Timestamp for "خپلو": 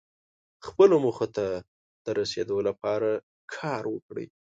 0.67-0.95